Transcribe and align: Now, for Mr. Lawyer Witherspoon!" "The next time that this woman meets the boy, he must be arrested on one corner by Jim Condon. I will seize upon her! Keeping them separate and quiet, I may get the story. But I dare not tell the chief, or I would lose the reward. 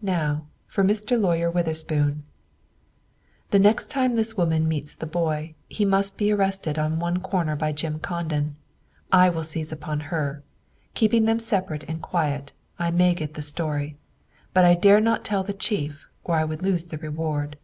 Now, 0.00 0.46
for 0.66 0.82
Mr. 0.82 1.20
Lawyer 1.20 1.50
Witherspoon!" 1.50 2.22
"The 3.50 3.58
next 3.58 3.90
time 3.90 4.12
that 4.12 4.16
this 4.16 4.34
woman 4.34 4.66
meets 4.66 4.94
the 4.94 5.04
boy, 5.04 5.54
he 5.68 5.84
must 5.84 6.16
be 6.16 6.32
arrested 6.32 6.78
on 6.78 6.98
one 6.98 7.20
corner 7.20 7.54
by 7.54 7.72
Jim 7.72 7.98
Condon. 7.98 8.56
I 9.12 9.28
will 9.28 9.44
seize 9.44 9.72
upon 9.72 10.00
her! 10.08 10.42
Keeping 10.94 11.26
them 11.26 11.38
separate 11.38 11.84
and 11.86 12.00
quiet, 12.00 12.50
I 12.78 12.92
may 12.92 13.12
get 13.12 13.34
the 13.34 13.42
story. 13.42 13.98
But 14.54 14.64
I 14.64 14.72
dare 14.72 15.00
not 15.02 15.22
tell 15.22 15.42
the 15.42 15.52
chief, 15.52 16.06
or 16.24 16.36
I 16.36 16.44
would 16.46 16.62
lose 16.62 16.86
the 16.86 16.96
reward. 16.96 17.58